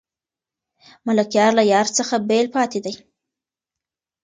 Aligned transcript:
ملکیار 1.05 1.51
له 1.59 1.63
یار 1.73 1.87
څخه 1.97 2.15
بېل 2.27 2.47
پاتې 2.55 2.79
دی. 2.85 2.93